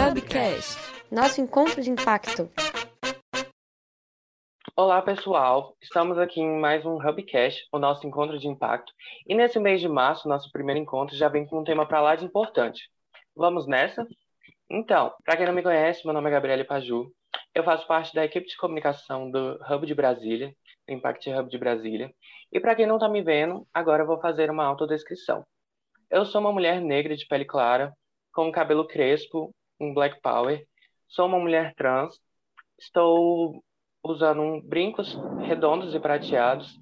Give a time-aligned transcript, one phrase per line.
[0.00, 0.78] Hubcast,
[1.10, 2.48] nosso encontro de impacto.
[4.76, 5.74] Olá, pessoal.
[5.82, 8.92] Estamos aqui em mais um Hubcast, o nosso encontro de impacto.
[9.26, 12.14] E nesse mês de março, nosso primeiro encontro já vem com um tema para lá
[12.14, 12.88] de importante.
[13.34, 14.06] Vamos nessa?
[14.70, 17.12] Então, para quem não me conhece, meu nome é Gabriele Paju.
[17.52, 20.54] Eu faço parte da equipe de comunicação do Hub de Brasília,
[20.86, 22.14] do Impact Hub de Brasília.
[22.52, 25.44] E para quem não está me vendo, agora eu vou fazer uma autodescrição.
[26.08, 27.92] Eu sou uma mulher negra de pele clara,
[28.32, 30.64] com cabelo crespo, um black power.
[31.06, 32.20] Sou uma mulher trans.
[32.78, 33.62] Estou
[34.02, 36.78] usando um brincos redondos e prateados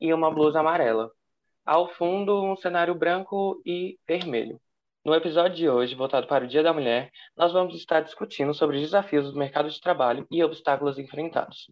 [0.00, 1.10] e uma blusa amarela.
[1.64, 4.60] Ao fundo, um cenário branco e vermelho.
[5.04, 8.76] No episódio de hoje, voltado para o Dia da Mulher, nós vamos estar discutindo sobre
[8.76, 11.70] os desafios do mercado de trabalho e obstáculos enfrentados.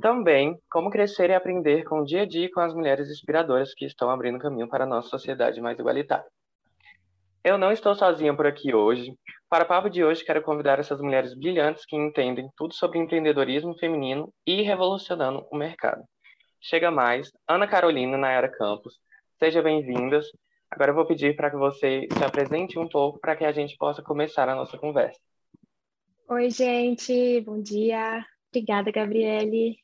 [0.00, 3.84] Também, como crescer e aprender com o dia a dia com as mulheres inspiradoras que
[3.84, 6.24] estão abrindo caminho para a nossa sociedade mais igualitária.
[7.44, 9.14] Eu não estou sozinha por aqui hoje.
[9.50, 13.76] Para o papo de hoje, quero convidar essas mulheres brilhantes que entendem tudo sobre empreendedorismo
[13.76, 16.04] feminino e revolucionando o mercado.
[16.60, 19.00] Chega mais, Ana Carolina Nayara Campos.
[19.40, 20.26] Sejam bem-vindas.
[20.70, 23.76] Agora eu vou pedir para que você se apresente um pouco para que a gente
[23.76, 25.18] possa começar a nossa conversa.
[26.28, 28.24] Oi, gente, bom dia.
[28.50, 29.78] Obrigada, Gabriele.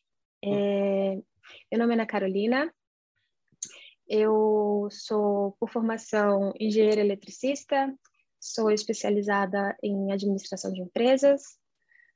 [0.44, 1.16] É...
[1.72, 2.72] Meu nome é Ana Carolina.
[4.06, 7.92] Eu sou, por formação, engenheira eletricista,
[8.52, 11.58] sou especializada em administração de empresas.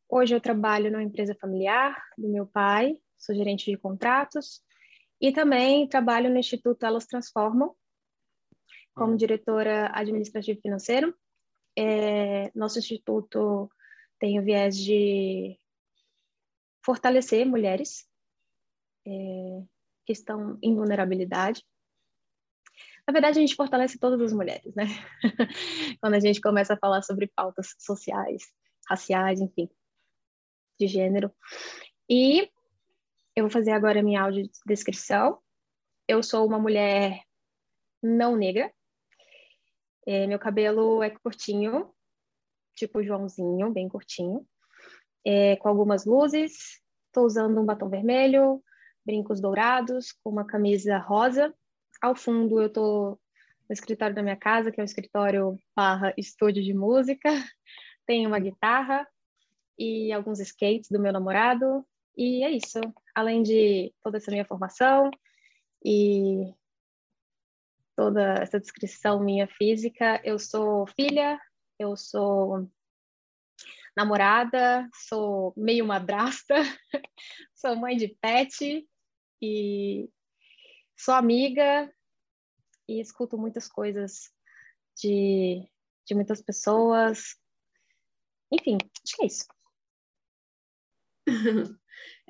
[0.09, 4.62] Hoje eu trabalho numa empresa familiar do meu pai, sou gerente de contratos
[5.20, 7.75] e também trabalho no Instituto Elas Transformam,
[8.95, 11.14] como diretora administrativa e financeiro.
[11.77, 13.70] É, nosso instituto
[14.19, 15.59] tem o viés de
[16.84, 18.06] fortalecer mulheres
[19.06, 19.11] é,
[20.06, 21.65] que estão em vulnerabilidade.
[23.06, 24.84] Na verdade, a gente fortalece todas as mulheres, né?
[26.01, 28.43] Quando a gente começa a falar sobre pautas sociais,
[28.89, 29.69] raciais, enfim,
[30.78, 31.33] de gênero.
[32.09, 32.50] E
[33.34, 35.38] eu vou fazer agora a minha audiodescrição.
[36.06, 37.22] Eu sou uma mulher
[38.03, 38.72] não negra,
[40.06, 41.93] é, meu cabelo é curtinho,
[42.75, 44.47] tipo Joãozinho, bem curtinho,
[45.25, 46.81] é, com algumas luzes.
[47.06, 48.62] Estou usando um batom vermelho,
[49.05, 51.55] brincos dourados, com uma camisa rosa.
[52.00, 53.21] Ao fundo, eu estou
[53.69, 57.28] no escritório da minha casa, que é o escritório barra estúdio de música.
[58.06, 59.06] Tem uma guitarra
[59.78, 61.87] e alguns skates do meu namorado.
[62.16, 62.81] E é isso.
[63.15, 65.11] Além de toda essa minha formação
[65.84, 66.53] e
[67.94, 70.21] toda essa descrição minha física.
[70.25, 71.38] Eu sou filha,
[71.78, 72.67] eu sou
[73.94, 76.55] namorada, sou meio madrasta,
[77.55, 78.88] sou mãe de pet
[79.43, 80.09] e
[81.03, 81.93] sou amiga
[82.88, 84.31] e escuto muitas coisas
[84.97, 85.66] de,
[86.06, 87.37] de muitas pessoas.
[88.53, 89.47] Enfim, acho que é isso.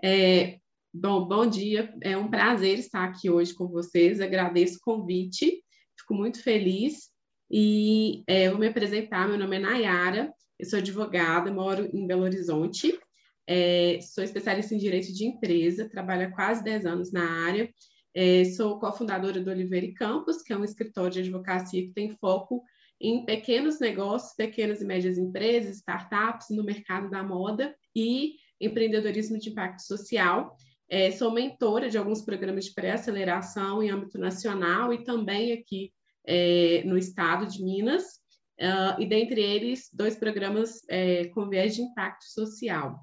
[0.02, 0.58] É,
[0.92, 1.94] Bom, bom dia.
[2.02, 4.20] É um prazer estar aqui hoje com vocês.
[4.20, 5.62] Agradeço o convite.
[5.96, 7.10] Fico muito feliz.
[7.48, 9.28] E é, vou me apresentar.
[9.28, 10.32] Meu nome é Nayara.
[10.58, 12.98] Eu sou advogada, moro em Belo Horizonte.
[13.46, 17.72] É, sou especialista em direito de empresa, trabalho há quase 10 anos na área.
[18.14, 22.62] É, sou cofundadora do Oliveira Campos, que é um escritório de advocacia que tem foco
[23.00, 29.50] em pequenos negócios, pequenas e médias empresas, startups no mercado da moda e empreendedorismo de
[29.50, 30.56] impacto social.
[30.88, 35.92] É, sou mentora de alguns programas de pré-aceleração em âmbito nacional e também aqui
[36.26, 38.20] é, no estado de Minas,
[38.60, 43.00] uh, e dentre eles, dois programas é, com viés de impacto social.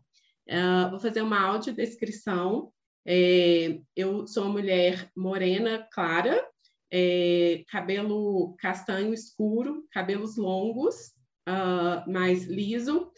[0.47, 2.72] Uh, vou fazer uma audiodescrição.
[3.09, 6.45] É, eu sou uma mulher morena, clara,
[6.91, 11.13] é, cabelo castanho escuro, cabelos longos,
[11.47, 13.09] uh, mais liso.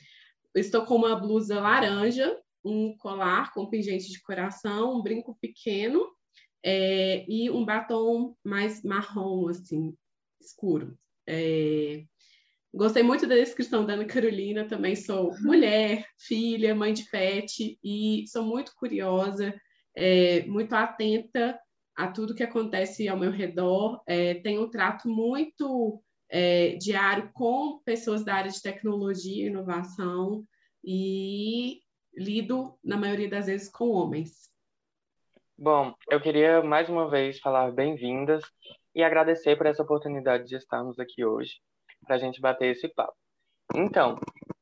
[0.56, 6.06] Estou com uma blusa laranja, um colar com pingente de coração, um brinco pequeno
[6.64, 9.96] é, e um batom mais marrom, assim,
[10.40, 10.96] escuro.
[11.28, 12.04] É,
[12.72, 18.26] gostei muito da descrição da Ana Carolina, também sou mulher, filha, mãe de pet e
[18.28, 19.60] sou muito curiosa,
[20.00, 21.60] é, muito atenta
[21.96, 24.02] a tudo que acontece ao meu redor.
[24.08, 30.46] É, tenho um trato muito é, diário com pessoas da área de tecnologia e inovação
[30.82, 31.82] e
[32.16, 34.50] lido, na maioria das vezes, com homens.
[35.58, 38.42] Bom, eu queria mais uma vez falar bem-vindas
[38.96, 41.60] e agradecer por essa oportunidade de estarmos aqui hoje
[42.06, 43.16] para a gente bater esse papo.
[43.76, 44.18] Então,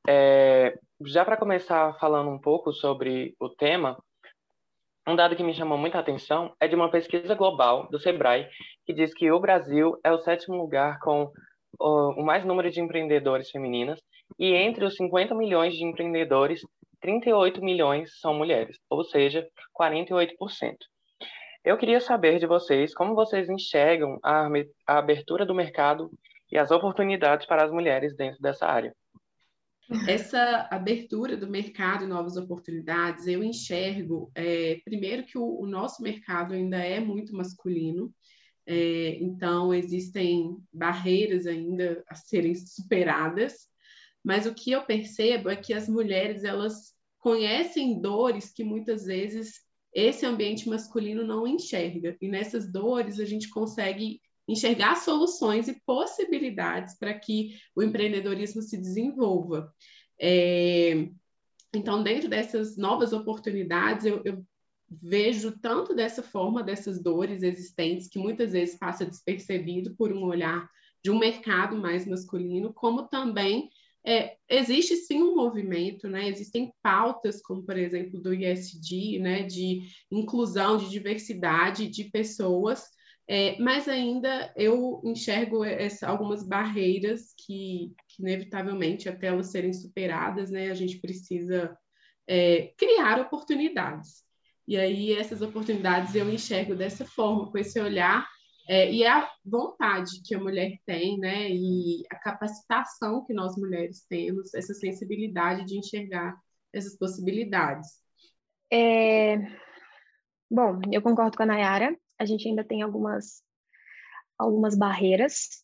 [0.07, 3.95] é, já para começar falando um pouco sobre o tema,
[5.07, 8.47] um dado que me chamou muita atenção é de uma pesquisa global do Sebrae
[8.85, 11.31] que diz que o Brasil é o sétimo lugar com
[11.79, 13.99] o, mais número de empreendedores femininas
[14.37, 16.61] E entre os 50 milhões de empreendedores,
[16.99, 19.47] 38 milhões são mulheres, ou seja,
[19.79, 20.75] 48%.
[21.63, 24.49] Eu queria saber de vocês como vocês enxergam a
[24.85, 26.09] abertura do mercado
[26.51, 28.93] e as oportunidades para as mulheres dentro dessa área.
[30.07, 36.03] Essa abertura do mercado e novas oportunidades, eu enxergo, é, primeiro, que o, o, nosso
[36.03, 38.13] mercado ainda é muito masculino,
[38.65, 43.67] é, então existem barreiras ainda a serem superadas,
[44.21, 49.61] mas o que eu percebo é que as mulheres elas conhecem dores que muitas vezes
[49.93, 56.97] esse ambiente masculino não enxerga, e nessas dores a gente consegue enxergar soluções e possibilidades
[56.97, 59.73] para que o empreendedorismo se desenvolva.
[60.19, 61.09] É,
[61.75, 64.43] então, dentro dessas novas oportunidades, eu, eu,
[64.89, 70.69] vejo tanto dessa forma, dessas dores existentes, que muitas vezes passa despercebido por um olhar
[71.03, 73.69] de um mercado mais masculino, como também
[74.05, 76.29] é, existe sim um movimento, né?
[76.29, 79.43] Existem pautas, como por exemplo do ISD, né?
[79.43, 82.85] De inclusão, de diversidade de pessoas
[83.29, 90.49] é, mas ainda eu enxergo essa, algumas barreiras que, que, inevitavelmente, até elas serem superadas,
[90.49, 91.77] né, a gente precisa
[92.25, 94.23] é, criar oportunidades.
[94.65, 98.25] E aí, essas oportunidades eu enxergo dessa forma, com esse olhar
[98.69, 104.05] é, e a vontade que a mulher tem, né, e a capacitação que nós mulheres
[104.07, 106.37] temos, essa sensibilidade de enxergar
[106.71, 107.87] essas possibilidades.
[108.71, 109.37] É...
[110.49, 113.43] Bom, eu concordo com a Nayara a gente ainda tem algumas,
[114.37, 115.63] algumas barreiras,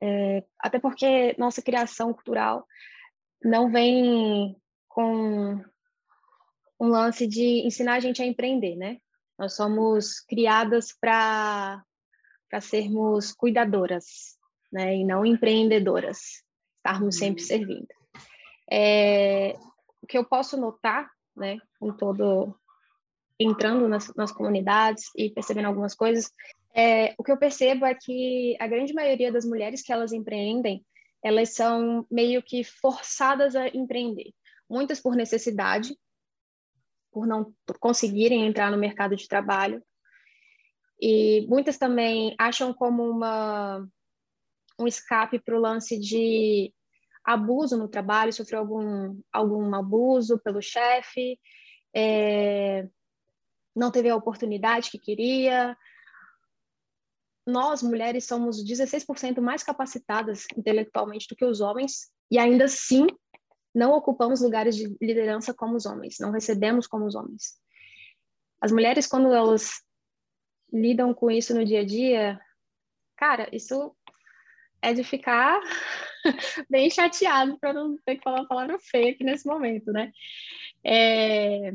[0.00, 2.66] é, até porque nossa criação cultural
[3.42, 4.56] não vem
[4.88, 5.64] com
[6.80, 8.98] um lance de ensinar a gente a empreender, né?
[9.38, 11.84] Nós somos criadas para
[12.60, 14.36] sermos cuidadoras,
[14.72, 14.96] né?
[14.96, 16.42] E não empreendedoras,
[16.78, 17.48] estarmos sempre uhum.
[17.48, 17.88] servindo.
[18.70, 19.54] É,
[20.02, 22.58] o que eu posso notar, né, com todo
[23.42, 26.30] entrando nas, nas comunidades e percebendo algumas coisas,
[26.74, 30.84] é, o que eu percebo é que a grande maioria das mulheres que elas empreendem,
[31.22, 34.32] elas são meio que forçadas a empreender.
[34.68, 35.96] Muitas por necessidade,
[37.12, 39.82] por não conseguirem entrar no mercado de trabalho.
[41.00, 43.86] E muitas também acham como uma,
[44.78, 46.72] um escape para o lance de
[47.24, 51.38] abuso no trabalho, sofreu algum, algum abuso pelo chefe,
[51.94, 52.88] é,
[53.74, 55.76] não teve a oportunidade que queria.
[57.46, 63.06] Nós, mulheres, somos 16% mais capacitadas intelectualmente do que os homens, e ainda assim
[63.74, 67.58] não ocupamos lugares de liderança como os homens, não recebemos como os homens.
[68.60, 69.82] As mulheres, quando elas
[70.72, 72.40] lidam com isso no dia a dia,
[73.16, 73.94] cara, isso
[74.80, 75.60] é de ficar
[76.68, 80.12] bem chateado para não ter que falar uma palavra feia aqui nesse momento, né?
[80.84, 81.72] É,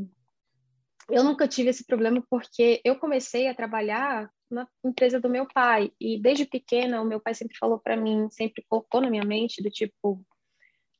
[1.09, 5.92] eu nunca tive esse problema porque eu comecei a trabalhar na empresa do meu pai
[6.00, 9.62] e desde pequena o meu pai sempre falou para mim, sempre colocou na minha mente
[9.62, 10.24] do tipo,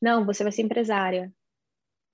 [0.02, 1.32] não, você vai ser empresária.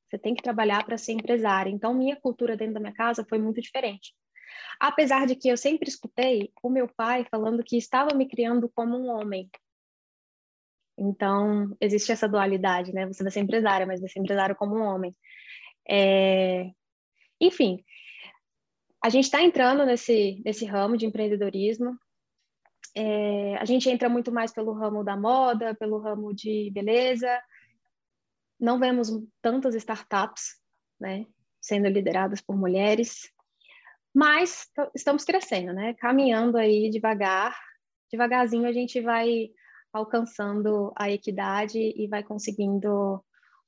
[0.10, 1.70] Você tem que trabalhar para ser empresária.
[1.70, 4.14] Então minha cultura dentro da minha casa foi muito diferente.
[4.80, 8.98] Apesar de que eu sempre escutei o meu pai falando que estava me criando como
[8.98, 9.50] um homem.
[10.98, 13.08] Então, existe essa dualidade, né?
[13.08, 15.16] Você vai ser empresária, mas vai ser empresária como um homem.
[15.90, 16.72] É...
[17.44, 17.84] Enfim,
[19.04, 22.00] a gente está entrando nesse, nesse ramo de empreendedorismo.
[22.96, 27.30] É, a gente entra muito mais pelo ramo da moda, pelo ramo de beleza.
[28.58, 29.10] Não vemos
[29.42, 30.58] tantas startups
[30.98, 31.26] né,
[31.60, 33.30] sendo lideradas por mulheres,
[34.16, 35.96] mas estamos crescendo, né?
[35.96, 37.60] Caminhando aí devagar.
[38.10, 39.50] Devagarzinho a gente vai
[39.92, 43.22] alcançando a equidade e vai conseguindo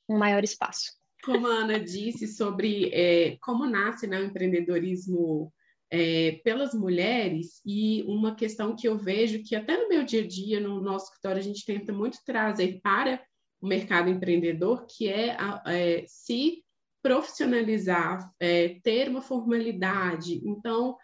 [0.07, 0.93] um maior espaço
[1.25, 5.51] como a Ana disse sobre é, como nasce né, o empreendedorismo
[5.91, 10.27] é, pelas mulheres e uma questão que eu vejo que até no meu dia a
[10.27, 13.21] dia, no nosso escritório, a gente tenta muito trazer para
[13.61, 16.63] o mercado empreendedor, que é, é se
[17.01, 20.41] profissionalizar, é, ter uma formalidade.
[20.43, 20.97] Então,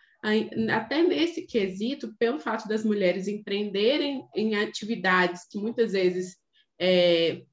[0.71, 6.37] até nesse quesito, pelo fato das mulheres empreenderem em atividades que muitas vezes
[6.79, 7.43] é,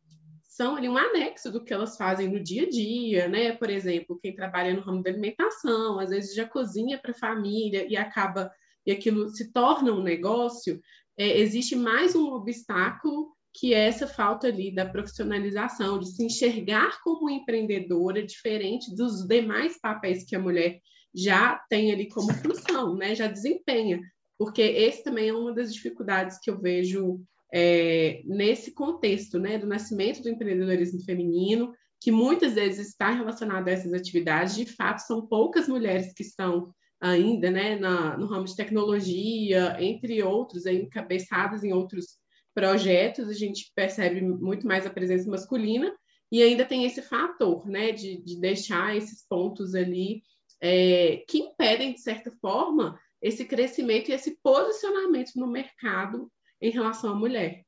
[0.58, 3.52] são ali um anexo do que elas fazem no dia a dia, né?
[3.52, 7.86] Por exemplo, quem trabalha no ramo da alimentação, às vezes já cozinha para a família
[7.88, 8.50] e acaba
[8.84, 10.80] e aquilo se torna um negócio,
[11.16, 17.00] é, existe mais um obstáculo que é essa falta ali da profissionalização, de se enxergar
[17.04, 20.80] como empreendedora diferente dos demais papéis que a mulher
[21.14, 23.14] já tem ali como função, né?
[23.14, 24.00] Já desempenha,
[24.36, 27.20] porque esse também é uma das dificuldades que eu vejo
[27.52, 33.72] é, nesse contexto né, do nascimento do empreendedorismo feminino, que muitas vezes está relacionado a
[33.72, 34.54] essas atividades.
[34.54, 40.22] De fato, são poucas mulheres que estão ainda né, na, no ramo de tecnologia, entre
[40.22, 42.18] outros, aí, encabeçadas em outros
[42.54, 45.94] projetos, a gente percebe muito mais a presença masculina,
[46.30, 50.22] e ainda tem esse fator né, de, de deixar esses pontos ali
[50.60, 57.12] é, que impedem, de certa forma, esse crescimento e esse posicionamento no mercado em relação
[57.12, 57.64] à mulher.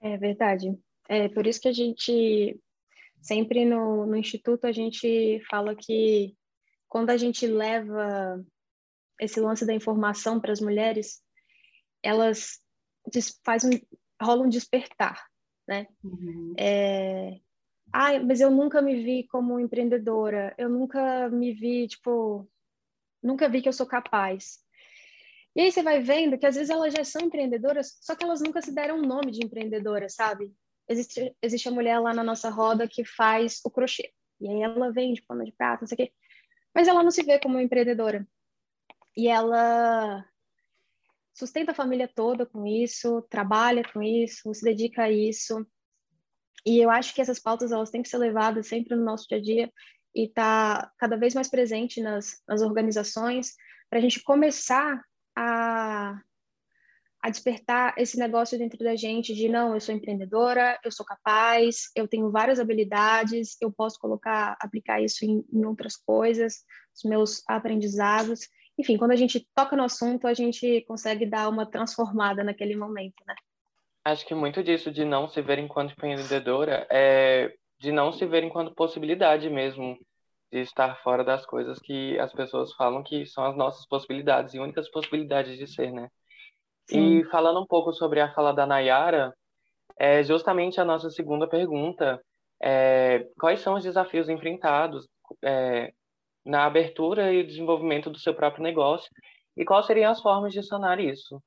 [0.00, 0.76] É verdade.
[1.08, 2.58] É por isso que a gente
[3.20, 6.36] sempre no, no instituto a gente fala que
[6.88, 8.44] quando a gente leva
[9.20, 11.22] esse lance da informação para as mulheres,
[12.02, 12.60] elas
[13.44, 13.70] faz um,
[14.20, 15.24] rola um despertar,
[15.66, 15.86] né?
[16.02, 16.54] Uhum.
[16.58, 17.40] É,
[17.92, 22.48] ah, mas eu nunca me vi como empreendedora, eu nunca me vi, tipo,
[23.22, 24.58] nunca vi que eu sou capaz.
[25.54, 28.40] E aí você vai vendo que às vezes elas já são empreendedoras, só que elas
[28.40, 30.52] nunca se deram um nome de empreendedora, sabe?
[30.88, 34.12] Existe, existe a mulher lá na nossa roda que faz o crochê.
[34.40, 36.12] E aí ela vende pano de prata, não sei o quê.
[36.74, 38.26] Mas ela não se vê como empreendedora.
[39.16, 40.24] E ela
[41.34, 45.66] sustenta a família toda com isso, trabalha com isso, se dedica a isso.
[46.64, 49.38] E eu acho que essas pautas elas têm que ser levadas sempre no nosso dia
[49.38, 49.72] a dia
[50.14, 53.54] e tá cada vez mais presente nas, nas organizações
[53.88, 55.02] para a gente começar
[55.36, 56.20] a,
[57.22, 61.90] a despertar esse negócio dentro da gente de não, eu sou empreendedora, eu sou capaz,
[61.94, 67.42] eu tenho várias habilidades, eu posso colocar, aplicar isso em, em outras coisas, os meus
[67.48, 68.40] aprendizados.
[68.78, 73.22] Enfim, quando a gente toca no assunto, a gente consegue dar uma transformada naquele momento,
[73.26, 73.34] né?
[74.04, 78.44] Acho que muito disso de não se ver enquanto empreendedora é de não se ver
[78.44, 79.98] enquanto possibilidade mesmo
[80.52, 84.58] de estar fora das coisas que as pessoas falam que são as nossas possibilidades e
[84.58, 86.08] únicas possibilidades de ser, né?
[86.90, 87.20] Sim.
[87.20, 89.34] E falando um pouco sobre a fala da Nayara,
[89.98, 92.22] é justamente a nossa segunda pergunta
[92.62, 95.08] é, quais são os desafios enfrentados
[95.42, 95.92] é,
[96.44, 99.10] na abertura e desenvolvimento do seu próprio negócio
[99.56, 101.42] e quais seriam as formas de sanar isso?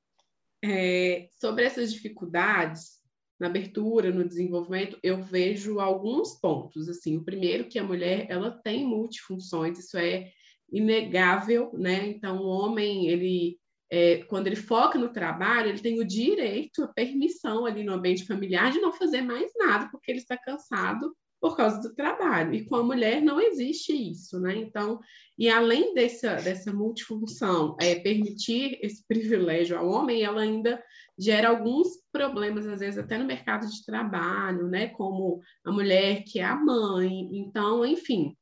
[0.63, 3.04] É, sobre essas dificuldades
[3.39, 6.87] na abertura, no desenvolvimento, eu vejo alguns pontos.
[6.87, 10.31] Assim, o primeiro que a mulher ela tem multifunções, isso é
[10.71, 12.07] inegável, né?
[12.07, 16.87] Então, o homem ele é, quando ele foca no trabalho, ele tem o direito, a
[16.87, 21.15] permissão ali no ambiente familiar de não fazer mais nada, porque ele está cansado
[21.45, 22.55] por causa do trabalho.
[22.55, 24.55] E com a mulher não existe isso, né?
[24.55, 24.99] Então,
[25.37, 30.83] e além dessa, dessa multifunção, é, permitir esse privilégio ao homem, ela ainda
[31.15, 34.87] gera alguns problemas, às vezes até no mercado de trabalho, né?
[34.87, 37.29] Como a mulher que é a mãe.
[37.37, 38.35] Então, enfim,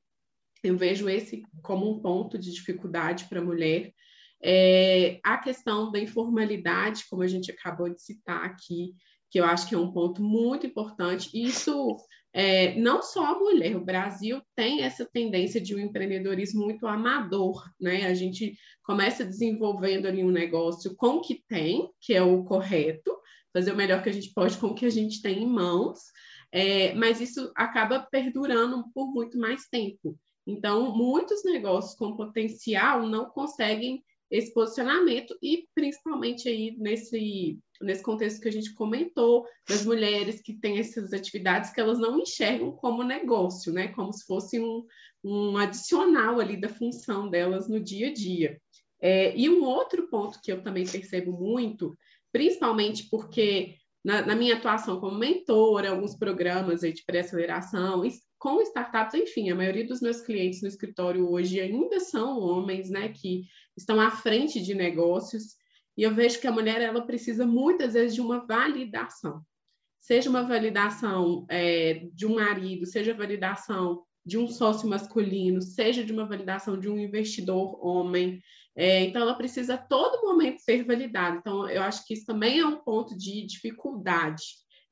[0.64, 3.92] eu vejo esse como um ponto de dificuldade para a mulher.
[4.42, 8.94] É, a questão da informalidade, como a gente acabou de citar aqui,
[9.30, 11.30] que eu acho que é um ponto muito importante.
[11.34, 11.98] Isso
[12.34, 17.64] é, não só a mulher, o Brasil tem essa tendência de um empreendedorismo muito amador,
[17.80, 18.08] né?
[18.08, 23.16] A gente começa desenvolvendo ali um negócio com o que tem, que é o correto,
[23.54, 26.00] fazer o melhor que a gente pode com o que a gente tem em mãos,
[26.52, 30.18] é, mas isso acaba perdurando por muito mais tempo.
[30.46, 38.42] Então, muitos negócios com potencial não conseguem esse posicionamento e principalmente aí nesse nesse contexto
[38.42, 43.04] que a gente comentou das mulheres que têm essas atividades que elas não enxergam como
[43.04, 43.90] negócio, né?
[43.90, 44.86] Como se fosse um,
[45.24, 48.60] um adicional ali da função delas no dia a dia.
[49.02, 51.98] É, e um outro ponto que eu também percebo muito,
[52.32, 58.04] principalmente porque na, na minha atuação como mentora, alguns programas de pré-aceleração,
[58.38, 63.08] com startups, enfim, a maioria dos meus clientes no escritório hoje ainda são homens, né,
[63.08, 63.46] que
[63.78, 65.56] estão à frente de negócios,
[65.98, 69.42] e eu vejo que a mulher ela precisa muitas vezes de uma validação,
[70.00, 76.12] seja uma validação é, de um marido, seja validação de um sócio masculino, seja de
[76.12, 78.42] uma validação de um investidor homem.
[78.76, 81.38] É, então, ela precisa a todo momento ser validada.
[81.38, 84.44] Então, eu acho que isso também é um ponto de dificuldade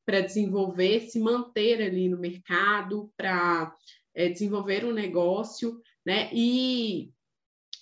[0.06, 3.74] para desenvolver, se manter ali no mercado, para
[4.14, 6.30] é, desenvolver um negócio, né?
[6.34, 7.12] E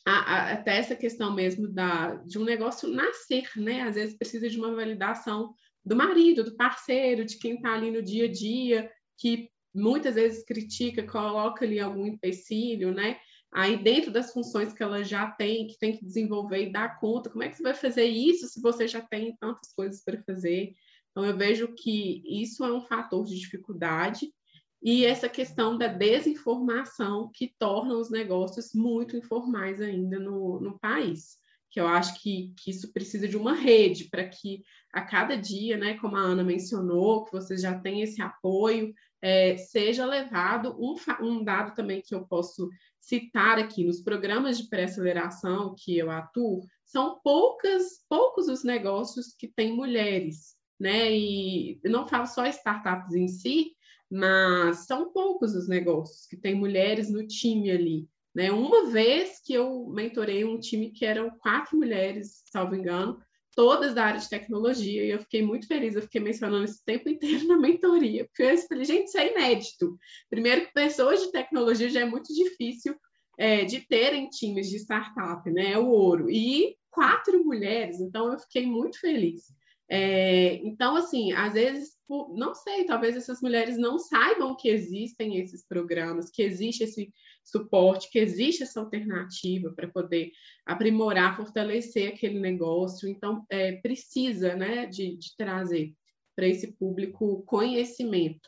[0.10, 3.82] a, a, até essa questão mesmo da, de um negócio nascer, né?
[3.84, 5.54] Às vezes precisa de uma validação
[5.86, 10.44] do marido, do parceiro, de quem está ali no dia a dia, que muitas vezes
[10.44, 13.20] critica, coloca ali algum empecilho, né?
[13.52, 17.30] Aí dentro das funções que ela já tem, que tem que desenvolver e dar conta,
[17.30, 20.74] como é que você vai fazer isso se você já tem tantas coisas para fazer?
[21.12, 24.32] Então, eu vejo que isso é um fator de dificuldade
[24.82, 31.38] e essa questão da desinformação que torna os negócios muito informais ainda no, no país.
[31.70, 35.78] que eu acho que, que isso precisa de uma rede para que a cada dia,
[35.78, 40.96] né, como a Ana mencionou, que vocês já têm esse apoio, é, seja levado um,
[41.22, 42.70] um dado também que eu posso
[43.00, 49.48] citar aqui nos programas de pré-aceleração que eu atuo, são poucas, poucos os negócios que
[49.48, 51.12] têm mulheres, né?
[51.12, 53.76] E eu não falo só startups em si,
[54.10, 58.08] mas são poucos os negócios que têm mulheres no time ali.
[58.34, 58.52] Né?
[58.52, 63.20] Uma vez que eu mentorei um time que eram quatro mulheres, salvo engano,
[63.56, 67.10] todas da área de tecnologia, e eu fiquei muito feliz, eu fiquei mencionando esse tempo
[67.10, 69.98] inteiro na mentoria, porque eu falei, gente, isso é inédito.
[70.30, 72.96] Primeiro que pessoas de tecnologia já é muito difícil
[73.38, 75.72] é, de terem times de startup, né?
[75.72, 76.30] É o ouro.
[76.30, 79.54] E quatro mulheres, então eu fiquei muito feliz.
[79.92, 85.66] É, então, assim, às vezes, não sei, talvez essas mulheres não saibam que existem esses
[85.66, 87.12] programas, que existe esse
[87.44, 90.32] suporte, que existe essa alternativa para poder
[90.64, 93.10] aprimorar, fortalecer aquele negócio.
[93.10, 95.96] Então, é, precisa né, de, de trazer
[96.36, 98.48] para esse público conhecimento.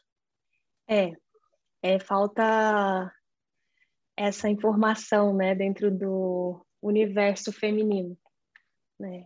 [0.88, 1.12] É,
[1.81, 3.12] é, falta
[4.15, 8.15] essa informação né, dentro do universo feminino,
[9.00, 9.25] né?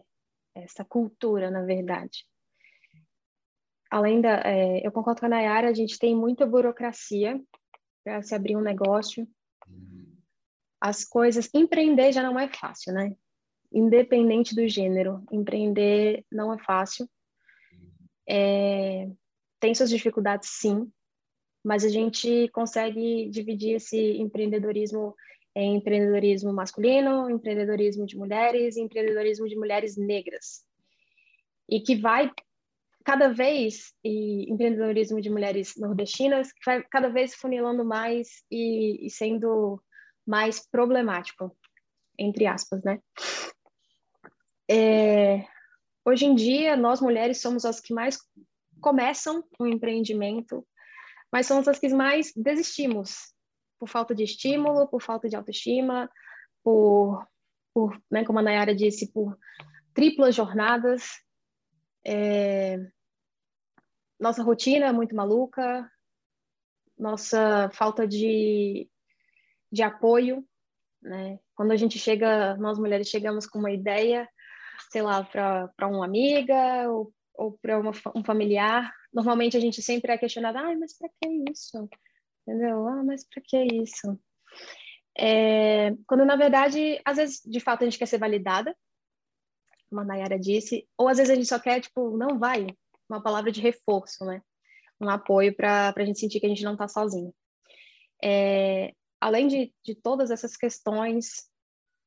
[0.55, 2.25] Essa cultura, na verdade.
[3.91, 7.39] Além da, é, eu concordo com a Nayara, a gente tem muita burocracia
[8.03, 9.27] para se abrir um negócio,
[10.79, 11.49] as coisas.
[11.53, 13.15] Empreender já não é fácil, né?
[13.71, 17.09] Independente do gênero, empreender não é fácil.
[18.27, 19.09] É,
[19.59, 20.91] tem suas dificuldades, sim,
[21.63, 29.47] mas a gente consegue dividir esse empreendedorismo em empreendedorismo masculino, empreendedorismo de mulheres e empreendedorismo
[29.47, 30.65] de mulheres negras.
[31.69, 32.29] E que vai
[33.05, 39.09] cada vez, e empreendedorismo de mulheres nordestinas, que vai cada vez funilando mais e, e
[39.09, 39.81] sendo
[40.25, 41.55] mais problemático,
[42.17, 42.99] entre aspas, né?
[44.69, 45.45] É,
[46.03, 48.17] hoje em dia, nós mulheres somos as que mais
[48.81, 50.67] começam um empreendimento,
[51.31, 53.34] mas somos as que mais desistimos
[53.79, 56.09] por falta de estímulo, por falta de autoestima,
[56.63, 57.25] por,
[57.73, 59.37] por né, como a Nayara disse, por
[59.93, 61.09] triplas jornadas.
[62.05, 62.77] É,
[64.19, 65.89] nossa rotina é muito maluca,
[66.97, 68.89] nossa falta de
[69.71, 70.43] de apoio,
[71.01, 71.37] né?
[71.53, 74.27] Quando a gente chega, nós mulheres chegamos com uma ideia,
[74.89, 77.79] sei lá, para uma amiga ou, ou para
[78.15, 81.89] um familiar, normalmente a gente sempre é questionada, ah, mas para que isso?
[82.47, 82.87] Entendeu?
[82.87, 84.19] Ah, mas para que isso?
[85.17, 88.75] É, quando na verdade, às vezes, de fato, a gente quer ser validada,
[89.89, 92.67] como a Nayara disse, ou às vezes a gente só quer, tipo, não vai,
[93.09, 94.41] uma palavra de reforço, né?
[94.99, 97.31] Um apoio para a gente sentir que a gente não está sozinha.
[98.23, 101.49] É, além de, de todas essas questões,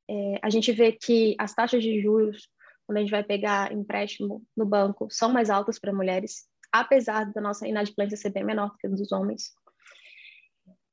[0.08, 2.48] é, a gente vê que as taxas de juros,
[2.86, 7.40] quando a gente vai pegar empréstimo no banco, são mais altas para mulheres, apesar da
[7.40, 9.52] nossa inadimplência ser bem menor que a dos homens.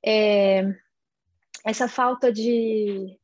[0.06, 0.62] É,
[1.66, 3.20] essa falta de,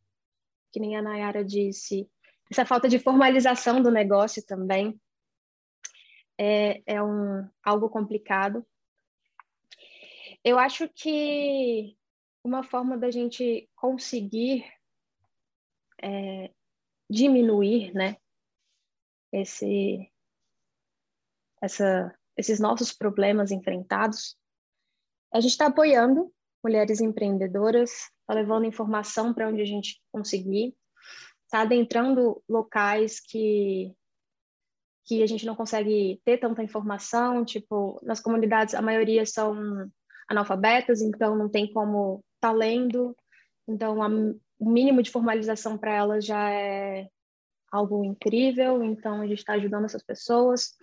[0.72, 2.10] que nem a Nayara disse,
[2.50, 5.00] essa falta de formalização do negócio também
[6.40, 8.66] é, é um, algo complicado.
[10.44, 11.96] Eu acho que
[12.44, 14.66] uma forma da gente conseguir
[16.02, 16.52] é,
[17.08, 18.18] diminuir, né,
[19.32, 20.12] esse,
[21.62, 24.36] essa, esses nossos problemas enfrentados,
[25.32, 30.76] a gente está apoiando mulheres empreendedoras, está levando informação para onde a gente conseguir,
[31.46, 33.94] está adentrando locais que
[35.04, 39.90] que a gente não consegue ter tanta informação, tipo, nas comunidades a maioria são
[40.30, 43.16] analfabetas, então não tem como tá lendo,
[43.68, 44.08] então a,
[44.60, 47.10] o mínimo de formalização para elas já é
[47.72, 50.78] algo incrível, então a gente está ajudando essas pessoas.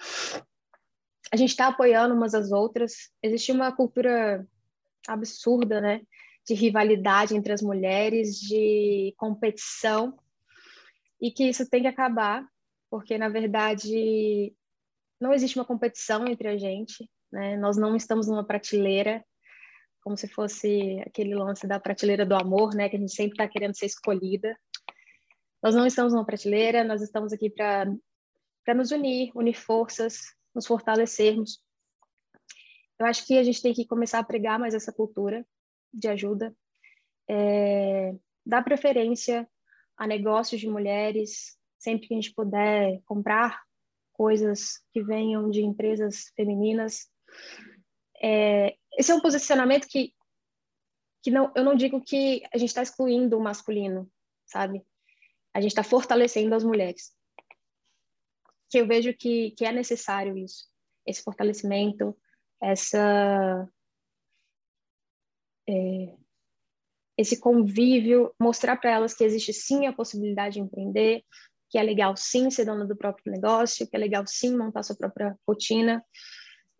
[1.31, 3.11] A gente está apoiando umas às outras.
[3.23, 4.47] Existe uma cultura
[5.09, 6.03] absurda, né?
[6.47, 10.17] De rivalidade entre as mulheres, de competição,
[11.21, 12.47] e que isso tem que acabar,
[12.91, 14.55] porque na verdade
[15.21, 17.57] não existe uma competição entre a gente, né?
[17.57, 19.25] Nós não estamos numa prateleira,
[20.01, 22.89] como se fosse aquele lance da prateleira do amor, né?
[22.89, 24.57] Que a gente sempre está querendo ser escolhida.
[25.63, 27.85] Nós não estamos numa prateleira, nós estamos aqui para
[28.75, 31.61] nos unir, unir forças, nos fortalecermos.
[32.99, 35.47] Eu acho que a gente tem que começar a pregar mais essa cultura
[35.93, 36.55] de ajuda,
[37.29, 39.49] é, dar preferência
[39.97, 43.63] a negócios de mulheres, sempre que a gente puder comprar
[44.13, 47.09] coisas que venham de empresas femininas.
[48.23, 50.13] É, esse é um posicionamento que,
[51.23, 54.11] que não, eu não digo que a gente está excluindo o masculino,
[54.45, 54.85] sabe?
[55.59, 57.13] a gente está fortalecendo as mulheres.
[58.71, 60.69] Que eu vejo que, que é necessário isso,
[61.07, 62.17] esse fortalecimento,
[62.61, 63.69] essa
[65.69, 66.17] é,
[67.19, 71.25] esse convívio, mostrar para elas que existe sim a possibilidade de empreender,
[71.69, 74.97] que é legal sim ser dona do próprio negócio, que é legal sim montar sua
[74.97, 76.03] própria rotina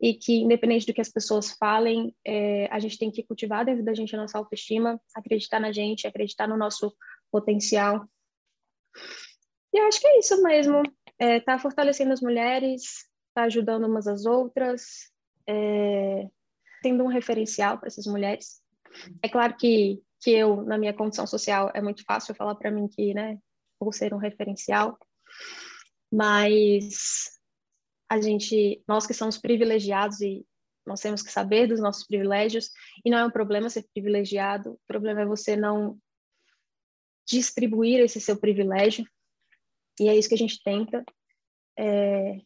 [0.01, 3.85] e que independente do que as pessoas falem, é, a gente tem que cultivar dentro
[3.85, 6.97] da gente a nossa autoestima, acreditar na gente, acreditar no nosso
[7.33, 8.09] potencial.
[9.75, 10.83] E eu acho que é isso mesmo,
[11.19, 15.11] é, tá fortalecendo as mulheres, tá ajudando umas às outras,
[15.49, 16.29] é,
[16.83, 18.61] tendo um referencial para essas mulheres.
[19.23, 22.89] É claro que que eu, na minha condição social, é muito fácil falar para mim
[22.89, 23.39] que, né,
[23.81, 24.99] vou ser um referencial,
[26.13, 27.31] mas
[28.09, 30.45] a gente, nós que somos privilegiados e
[30.87, 32.71] nós temos que saber dos nossos privilégios,
[33.05, 35.99] e não é um problema ser privilegiado, o problema é você não
[37.27, 39.07] distribuir esse seu privilégio,
[40.01, 41.05] e é isso que a gente tenta,
[41.79, 42.41] é,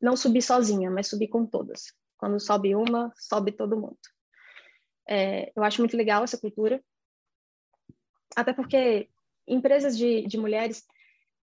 [0.00, 1.92] não subir sozinha, mas subir com todas.
[2.22, 3.98] Quando sobe uma, sobe todo mundo.
[5.08, 6.80] É, eu acho muito legal essa cultura,
[8.36, 9.08] até porque
[9.44, 10.86] empresas de, de mulheres,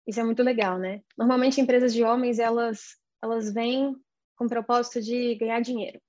[0.07, 1.03] isso é muito legal, né?
[1.15, 3.95] Normalmente empresas de homens, elas, elas vêm
[4.35, 6.01] com o propósito de ganhar dinheiro.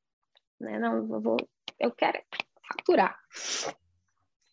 [0.58, 0.78] Né?
[0.78, 1.36] Não, eu, vou,
[1.78, 2.22] eu quero
[2.66, 3.18] faturar.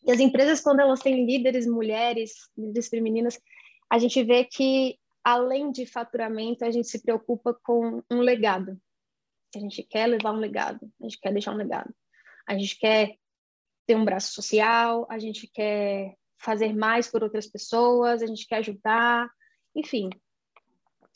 [0.04, 3.40] E as empresas, quando elas têm líderes mulheres, líderes femininas,
[3.90, 8.78] a gente vê que, além de faturamento, a gente se preocupa com um legado.
[9.56, 11.94] A gente quer levar um legado, a gente quer deixar um legado.
[12.48, 13.16] A gente quer
[13.86, 18.58] ter um braço social, a gente quer fazer mais por outras pessoas, a gente quer
[18.58, 19.30] ajudar,
[19.76, 20.10] enfim.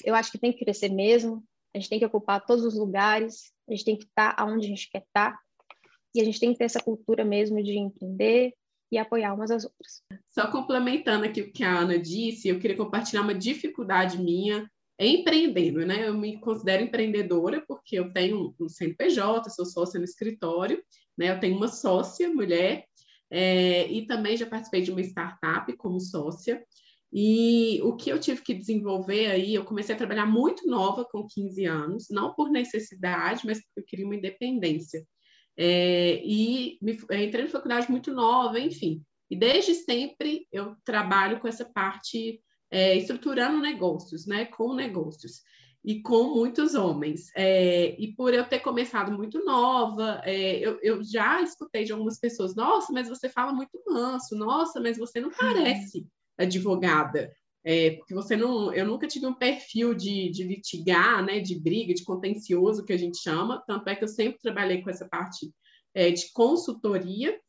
[0.03, 1.43] Eu acho que tem que crescer mesmo,
[1.73, 4.69] a gente tem que ocupar todos os lugares, a gente tem que estar onde a
[4.69, 5.39] gente quer estar,
[6.13, 8.53] e a gente tem que ter essa cultura mesmo de empreender
[8.91, 10.03] e apoiar umas às outras.
[10.29, 15.85] Só complementando aqui o que a Ana disse, eu queria compartilhar uma dificuldade minha empreendendo,
[15.85, 16.07] né?
[16.07, 20.81] Eu me considero empreendedora porque eu tenho um CNPJ, sou sócia no escritório,
[21.17, 21.31] né?
[21.31, 22.85] Eu tenho uma sócia, mulher,
[23.29, 26.63] é, e também já participei de uma startup como sócia.
[27.11, 31.25] E o que eu tive que desenvolver aí, eu comecei a trabalhar muito nova, com
[31.25, 35.05] 15 anos, não por necessidade, mas porque eu queria uma independência.
[35.57, 39.01] É, e me, entrei na faculdade muito nova, enfim.
[39.29, 45.43] E desde sempre eu trabalho com essa parte é, estruturando negócios, né, com negócios
[45.83, 47.31] e com muitos homens.
[47.35, 52.19] É, e por eu ter começado muito nova, é, eu, eu, já escutei de algumas
[52.19, 57.31] pessoas: nossa, mas você fala muito manso, nossa, mas você não parece advogada.
[57.67, 61.95] É, porque você não, eu nunca tive um perfil de, de litigar, né, de briga,
[61.95, 65.51] de contencioso que a gente chama, tanto é que eu sempre trabalhei com essa parte
[65.95, 67.39] é, de consultoria,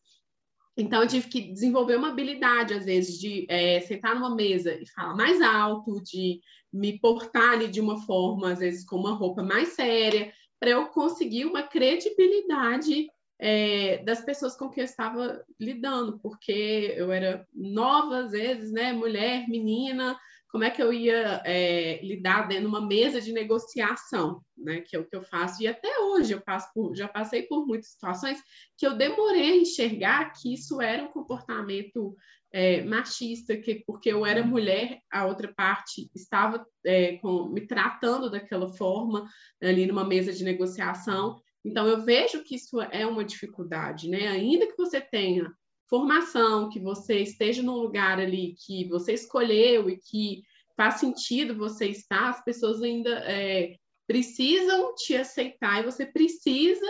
[0.76, 4.86] então, eu tive que desenvolver uma habilidade, às vezes, de é, sentar numa mesa e
[4.86, 9.42] falar mais alto, de me portar ali de uma forma, às vezes, com uma roupa
[9.42, 13.08] mais séria, para eu conseguir uma credibilidade
[13.38, 18.92] é, das pessoas com quem eu estava lidando, porque eu era nova, às vezes, né,
[18.92, 20.18] mulher, menina,
[20.56, 24.80] como é que eu ia é, lidar dentro de uma mesa de negociação, né?
[24.80, 25.62] Que é o que eu faço.
[25.62, 26.42] E até hoje eu
[26.72, 28.42] por, já passei por muitas situações
[28.74, 32.16] que eu demorei a enxergar que isso era um comportamento
[32.50, 38.30] é, machista, que porque eu era mulher, a outra parte estava é, com, me tratando
[38.30, 39.28] daquela forma
[39.62, 41.38] ali numa mesa de negociação.
[41.62, 44.28] Então eu vejo que isso é uma dificuldade, né?
[44.28, 45.52] Ainda que você tenha
[45.88, 50.42] formação, que você esteja num lugar ali que você escolheu e que
[50.76, 56.86] faz sentido você estar, as pessoas ainda é, precisam te aceitar e você precisa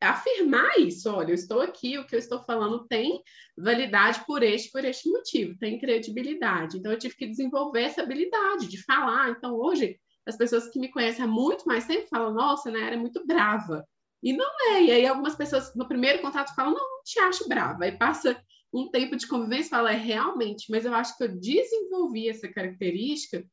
[0.00, 1.10] afirmar isso.
[1.10, 3.22] Olha, eu estou aqui, o que eu estou falando tem
[3.56, 6.78] validade por este, por este motivo, tem credibilidade.
[6.78, 9.30] Então, eu tive que desenvolver essa habilidade de falar.
[9.30, 12.96] Então, hoje, as pessoas que me conhecem há muito mais tempo falam: nossa, né, era
[12.96, 13.84] muito brava.
[14.22, 14.82] E não é.
[14.82, 17.84] E aí algumas pessoas no primeiro contato falam, não, não te acho brava.
[17.84, 21.38] Aí passa um tempo de convivência e fala, é realmente, mas eu acho que eu
[21.38, 23.46] desenvolvi essa característica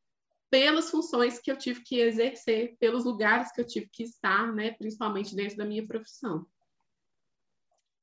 [0.49, 4.71] pelas funções que eu tive que exercer, pelos lugares que eu tive que estar, né,
[4.71, 6.45] principalmente dentro da minha profissão.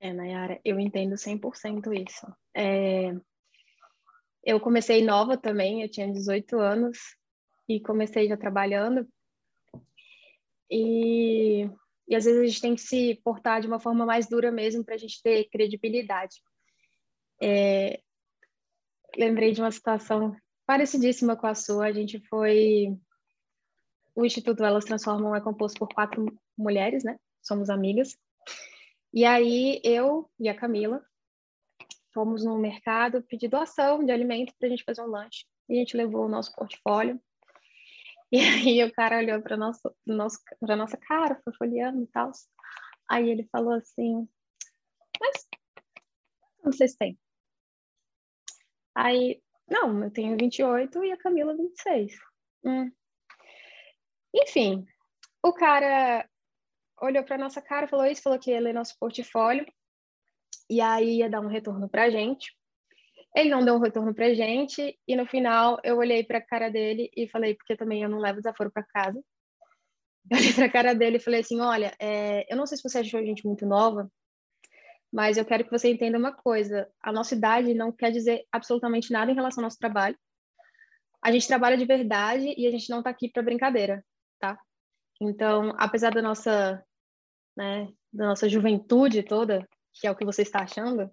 [0.01, 2.27] É, Nayara, eu entendo 100% isso.
[2.55, 3.14] É...
[4.44, 6.98] Eu comecei nova também, eu tinha 18 anos
[7.68, 9.09] e comecei já trabalhando.
[10.68, 11.70] E
[12.09, 14.85] e às vezes a gente tem que se portar de uma forma mais dura mesmo
[14.85, 16.43] para a gente ter credibilidade.
[17.41, 18.01] É,
[19.17, 20.37] lembrei de uma situação
[20.67, 21.87] parecidíssima com a sua.
[21.87, 22.97] A gente foi.
[24.15, 27.19] O Instituto Elas Transformam é composto por quatro mulheres, né?
[27.41, 28.17] Somos amigas.
[29.12, 31.05] E aí eu e a Camila
[32.12, 35.47] fomos no mercado pedir doação de alimento para a gente fazer um lanche.
[35.69, 37.21] e a gente levou o nosso portfólio.
[38.33, 42.33] E aí o cara olhou para nosso, nosso, para nossa cara, foi folheando e tal.
[43.11, 44.27] Aí ele falou assim:
[45.21, 45.47] Mas
[46.64, 47.18] vocês têm?
[48.95, 52.12] Aí, não, eu tenho 28 e a Camila 26.
[52.64, 52.90] Hum.
[54.35, 54.87] Enfim,
[55.42, 56.27] o cara
[57.03, 59.66] olhou para nossa cara, falou isso, falou que ia ler nosso portfólio
[60.71, 62.57] e aí ia dar um retorno para a gente.
[63.35, 66.47] Ele não deu um retorno para a gente e no final eu olhei para a
[66.47, 69.23] cara dele e falei, porque também eu não levo desaforo para casa.
[70.31, 72.83] Eu olhei para a cara dele e falei assim, olha, é, eu não sei se
[72.85, 74.09] você achou a gente muito nova,
[75.12, 79.12] mas eu quero que você entenda uma coisa: a nossa idade não quer dizer absolutamente
[79.12, 80.18] nada em relação ao nosso trabalho.
[81.21, 84.05] A gente trabalha de verdade e a gente não está aqui para brincadeira,
[84.40, 84.59] tá?
[85.21, 86.83] Então, apesar da nossa,
[87.57, 91.11] né, da nossa juventude toda, que é o que você está achando,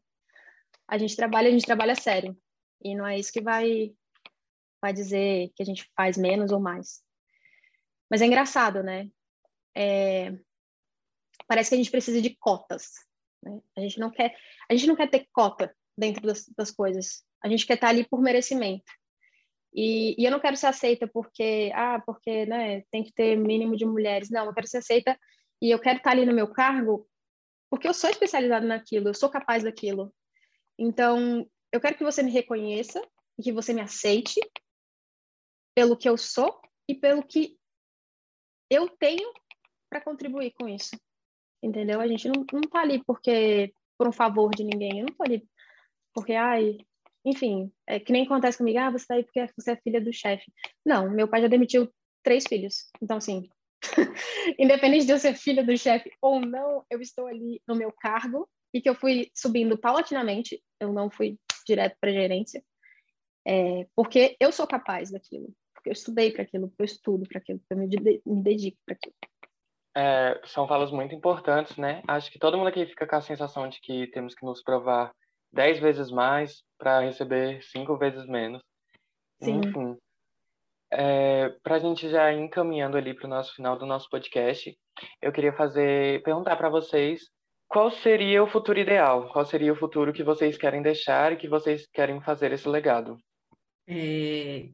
[0.90, 2.38] a gente trabalha, a gente trabalha sério.
[2.82, 3.94] E não é isso que vai
[4.82, 7.02] vai dizer que a gente faz menos ou mais.
[8.10, 9.10] Mas é engraçado, né?
[9.76, 10.32] É...
[11.48, 12.94] Parece que a gente precisa de cotas.
[13.44, 13.60] Né?
[13.78, 14.36] A gente não quer,
[14.70, 17.24] a gente não quer ter cota dentro das, das coisas.
[17.44, 18.92] A gente quer estar ali por merecimento.
[19.74, 23.76] E, e, eu não quero ser aceita porque, ah, porque, né, tem que ter mínimo
[23.76, 24.30] de mulheres.
[24.30, 25.20] Não, eu quero ser aceita
[25.62, 27.08] e eu quero estar ali no meu cargo
[27.70, 30.12] porque eu sou especializada naquilo, eu sou capaz daquilo.
[30.80, 33.02] Então, eu quero que você me reconheça
[33.38, 34.40] e que você me aceite
[35.76, 37.58] pelo que eu sou e pelo que
[38.70, 39.32] eu tenho
[39.90, 40.96] para contribuir com isso
[41.62, 42.00] entendeu?
[42.00, 45.24] A gente não, não tá ali porque por um favor de ninguém, eu não tô
[45.24, 45.46] ali
[46.14, 46.78] porque, ai,
[47.24, 50.12] enfim, é que nem acontece comigo, ah, você tá aí porque você é filha do
[50.12, 50.52] chefe.
[50.86, 51.92] Não, meu pai já demitiu
[52.24, 53.48] três filhos, então, assim,
[54.58, 58.50] independente de eu ser filha do chefe ou não, eu estou ali no meu cargo
[58.74, 62.64] e que eu fui subindo paulatinamente, eu não fui direto para gerência,
[63.48, 67.40] é, porque eu sou capaz daquilo, porque eu estudei para aquilo, porque eu estudo para
[67.40, 69.16] aquilo, porque eu me, me dedico para aquilo
[69.96, 72.02] é, são falas muito importantes, né?
[72.08, 75.12] Acho que todo mundo aqui fica com a sensação de que temos que nos provar
[75.52, 78.62] dez vezes mais para receber cinco vezes menos.
[79.42, 79.60] Sim.
[79.60, 79.98] Enfim,
[80.92, 84.78] é, para a gente já ir encaminhando ali para o nosso final do nosso podcast,
[85.22, 87.22] eu queria fazer perguntar para vocês
[87.70, 91.48] qual seria o futuro ideal, qual seria o futuro que vocês querem deixar e que
[91.48, 93.18] vocês querem fazer esse legado.
[93.88, 94.70] É,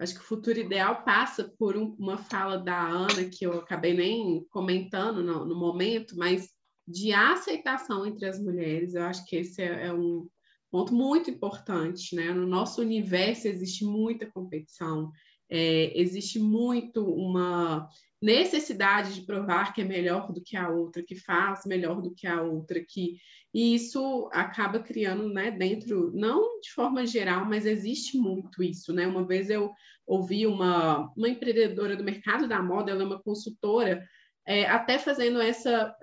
[0.00, 3.92] Acho que o futuro ideal passa por um, uma fala da Ana, que eu acabei
[3.92, 6.48] nem comentando no, no, momento, mas
[6.88, 8.94] de aceitação entre as mulheres.
[8.94, 10.26] Eu acho que esse é, é um
[10.70, 12.16] ponto muito importante.
[12.16, 12.32] Né?
[12.32, 15.12] No nosso universo existe muita competição,
[15.50, 17.86] é, existe muito uma
[18.20, 22.26] necessidade de provar que é melhor do que a outra, que faz melhor do que
[22.26, 23.16] a outra, que
[23.52, 29.06] e isso acaba criando, né, dentro, não de forma geral, mas existe muito isso, né?
[29.08, 29.72] Uma vez eu
[30.06, 34.06] ouvi uma, uma empreendedora do mercado da moda, ela é uma consultora,
[34.46, 35.94] é, até fazendo essa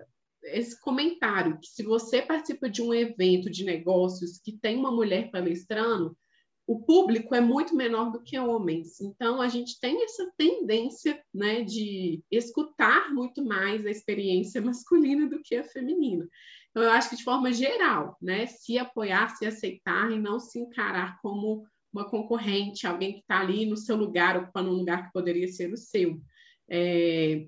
[0.44, 5.30] esse comentário que se você participa de um evento de negócios que tem uma mulher
[5.30, 6.18] palestrando,
[6.68, 9.00] o público é muito menor do que homens.
[9.00, 15.42] Então, a gente tem essa tendência né, de escutar muito mais a experiência masculina do
[15.42, 16.28] que a feminina.
[16.70, 20.60] Então, eu acho que de forma geral, né, se apoiar, se aceitar e não se
[20.60, 25.14] encarar como uma concorrente, alguém que está ali no seu lugar, ocupando um lugar que
[25.14, 26.22] poderia ser o seu.
[26.70, 27.48] É,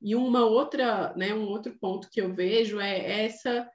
[0.00, 3.68] e uma outra, né, um outro ponto que eu vejo é essa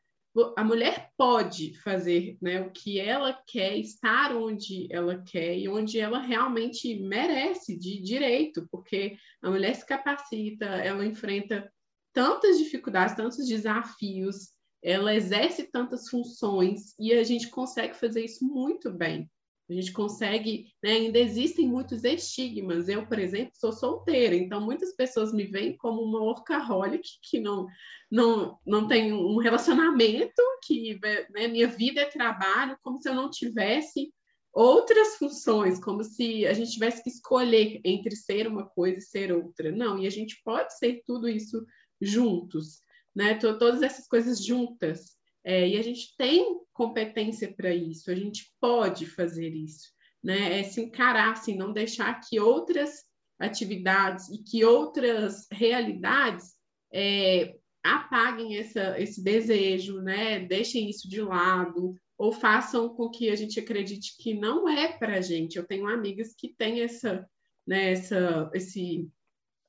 [0.57, 5.99] a mulher pode fazer né, o que ela quer, estar onde ela quer e onde
[5.99, 11.71] ela realmente merece de direito, porque a mulher se capacita, ela enfrenta
[12.11, 14.49] tantas dificuldades, tantos desafios,
[14.81, 19.29] ela exerce tantas funções e a gente consegue fazer isso muito bem.
[19.73, 22.87] A gente consegue, né, ainda existem muitos estigmas.
[22.87, 27.65] Eu, por exemplo, sou solteira, então muitas pessoas me veem como uma workaholic que não,
[28.11, 30.99] não, não tem um relacionamento, que
[31.31, 34.13] né, minha vida é trabalho, como se eu não tivesse
[34.53, 39.33] outras funções, como se a gente tivesse que escolher entre ser uma coisa e ser
[39.33, 39.71] outra.
[39.71, 41.65] Não, e a gente pode ser tudo isso
[41.99, 42.81] juntos,
[43.15, 43.33] né?
[43.33, 45.17] Todas essas coisas juntas.
[45.43, 49.89] É, e a gente tem competência para isso, a gente pode fazer isso,
[50.23, 50.59] né?
[50.59, 53.03] É se encarar, assim, não deixar que outras
[53.37, 56.53] atividades e que outras realidades
[56.93, 60.39] é, apaguem essa, esse desejo, né?
[60.39, 65.17] Deixem isso de lado ou façam com que a gente acredite que não é para
[65.17, 65.57] a gente.
[65.57, 67.27] Eu tenho amigas que têm essa,
[67.67, 69.09] né, essa, esse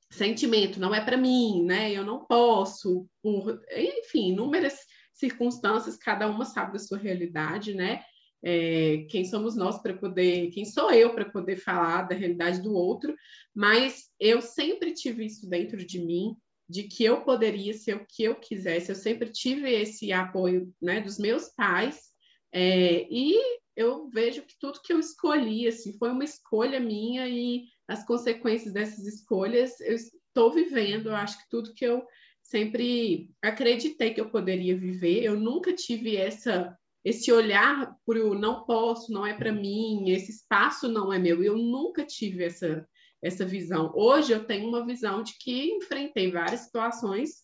[0.09, 1.91] sentimento, não é para mim, né?
[1.91, 4.75] Eu não posso, por, enfim, inúmeras
[5.15, 8.03] circunstâncias, cada uma sabe da sua realidade, né?
[8.43, 12.73] É, quem somos nós para poder, quem sou eu para poder falar da realidade do
[12.73, 13.15] outro,
[13.53, 16.35] mas eu sempre tive isso dentro de mim,
[16.69, 18.91] de que eu poderia ser o que eu quisesse.
[18.91, 22.11] Eu sempre tive esse apoio né, dos meus pais,
[22.51, 23.35] é, e
[23.75, 28.73] eu vejo que tudo que eu escolhi assim, foi uma escolha minha, e as consequências
[28.73, 31.09] dessas escolhas eu estou vivendo.
[31.09, 32.05] Eu acho que tudo que eu
[32.45, 38.65] sempre acreditei que eu poderia viver, eu nunca tive essa esse olhar para o não
[38.65, 41.43] posso, não é para mim, esse espaço não é meu.
[41.43, 42.87] Eu nunca tive essa
[43.21, 43.91] essa visão.
[43.95, 47.43] Hoje eu tenho uma visão de que enfrentei várias situações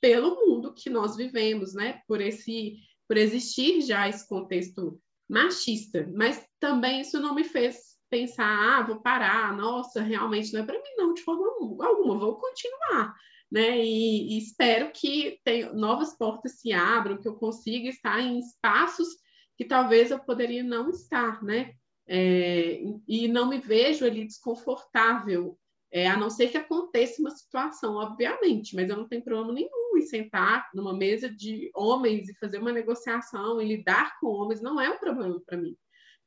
[0.00, 2.00] pelo mundo que nós vivemos, né?
[2.06, 2.76] Por esse
[3.08, 9.00] por existir já esse contexto machista, mas também isso não me fez pensar, ah, vou
[9.00, 11.46] parar, nossa, realmente não é para mim não, de forma
[11.80, 13.14] alguma, vou continuar,
[13.50, 13.78] né?
[13.78, 19.08] E, e espero que tenha, novas portas se abram, que eu consiga estar em espaços
[19.56, 21.72] que talvez eu poderia não estar, né?
[22.08, 25.58] É, e não me vejo ali desconfortável,
[25.90, 29.96] é, a não ser que aconteça uma situação, obviamente, mas eu não tenho problema nenhum
[29.96, 34.80] em sentar numa mesa de homens e fazer uma negociação e lidar com homens, não
[34.80, 35.76] é um problema para mim.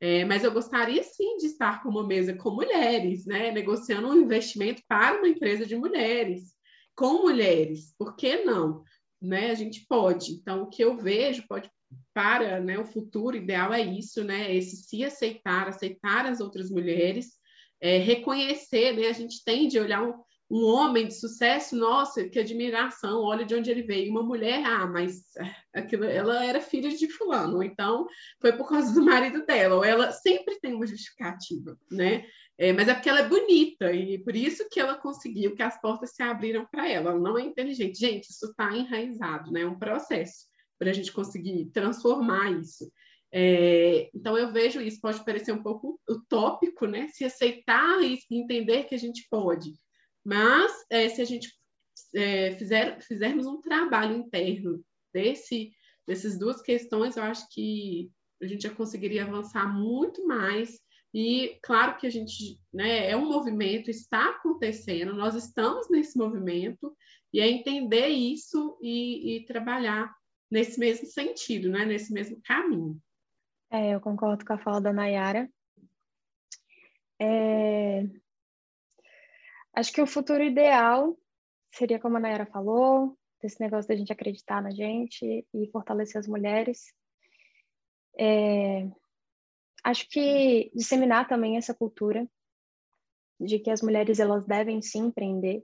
[0.01, 4.15] É, mas eu gostaria sim de estar com uma mesa com mulheres, né, negociando um
[4.15, 6.53] investimento para uma empresa de mulheres,
[6.99, 8.83] com mulheres, por que não?
[9.21, 10.33] Né, a gente pode.
[10.33, 11.71] Então, o que eu vejo pode
[12.13, 14.53] para né, o futuro ideal é isso, né?
[14.53, 17.37] Esse se aceitar, aceitar as outras mulheres,
[17.79, 19.07] é, reconhecer, né?
[19.07, 20.13] A gente tende a olhar um,
[20.51, 24.11] um homem de sucesso, nossa, que admiração, olha de onde ele veio.
[24.11, 25.23] Uma mulher, ah, mas
[25.73, 28.07] aquilo, ela era filha de fulano, então
[28.41, 32.25] foi por causa do marido dela, ou ela sempre tem uma justificativa, né?
[32.59, 35.79] É, mas é porque ela é bonita e por isso que ela conseguiu que as
[35.79, 37.11] portas se abriram para ela.
[37.11, 37.97] Ela não é inteligente.
[37.97, 39.61] Gente, isso está enraizado, né?
[39.61, 40.45] É um processo
[40.77, 42.91] para a gente conseguir transformar isso.
[43.31, 47.07] É, então eu vejo isso pode parecer um pouco utópico, né?
[47.07, 49.71] Se aceitar e entender que a gente pode,
[50.25, 51.49] mas é, se a gente
[52.13, 55.71] é, fizer, fizermos um trabalho interno desse,
[56.07, 60.79] dessas duas questões, eu acho que a gente já conseguiria avançar muito mais.
[61.13, 66.95] E claro que a gente né, é um movimento, está acontecendo, nós estamos nesse movimento,
[67.33, 70.13] e é entender isso e, e trabalhar
[70.49, 71.85] nesse mesmo sentido, né?
[71.85, 72.99] nesse mesmo caminho.
[73.71, 75.49] É, eu concordo com a fala da Nayara.
[77.19, 78.03] É...
[79.73, 81.17] Acho que o futuro ideal
[81.71, 86.27] seria, como a Nayara falou, desse negócio da gente acreditar na gente e fortalecer as
[86.27, 86.93] mulheres.
[88.17, 88.89] É...
[89.83, 92.27] Acho que disseminar também essa cultura
[93.39, 95.63] de que as mulheres elas devem sim empreender,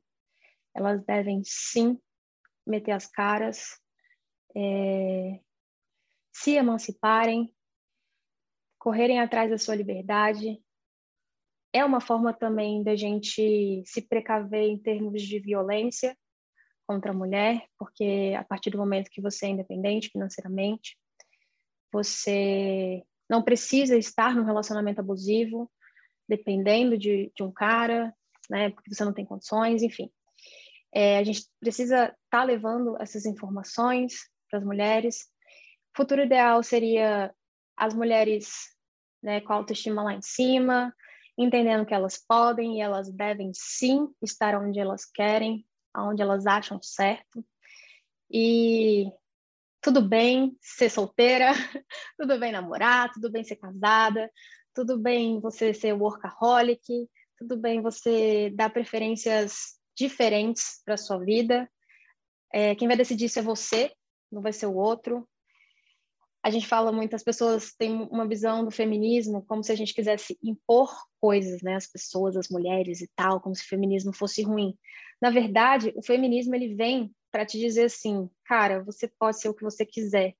[0.73, 1.99] elas devem sim
[2.65, 3.79] meter as caras,
[4.55, 5.39] é,
[6.33, 7.53] se emanciparem,
[8.79, 10.61] correrem atrás da sua liberdade.
[11.73, 16.17] É uma forma também da gente se precaver em termos de violência
[16.87, 20.97] contra a mulher, porque a partir do momento que você é independente financeiramente,
[21.91, 25.71] você não precisa estar num relacionamento abusivo,
[26.27, 28.13] dependendo de, de um cara,
[28.49, 30.09] né, porque você não tem condições, enfim.
[30.93, 34.13] É, a gente precisa estar tá levando essas informações
[34.49, 35.23] para as mulheres.
[35.93, 37.33] O futuro ideal seria
[37.75, 38.75] as mulheres
[39.21, 40.93] né, com a autoestima lá em cima,
[41.37, 45.65] entendendo que elas podem e elas devem sim estar onde elas querem,
[45.97, 47.43] onde elas acham certo.
[48.31, 49.11] E
[49.85, 51.51] tudo bem ser solteira,
[52.17, 54.31] tudo bem namorar, tudo bem ser casada,
[54.73, 56.81] tudo bem você ser workaholic,
[57.37, 61.69] tudo bem você dar preferências diferentes para sua vida.
[62.51, 63.93] É, quem vai decidir isso é você,
[64.31, 65.29] não vai ser o outro.
[66.41, 69.93] A gente fala muito, as pessoas têm uma visão do feminismo como se a gente
[69.93, 74.41] quisesse impor coisas, né, as pessoas, as mulheres e tal, como se o feminismo fosse
[74.41, 74.75] ruim.
[75.21, 79.53] Na verdade, o feminismo ele vem para te dizer assim, cara, você pode ser o
[79.53, 80.37] que você quiser,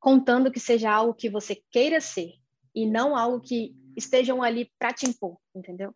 [0.00, 2.32] contando que seja algo que você queira ser
[2.74, 5.94] e não algo que estejam ali para te impor, entendeu?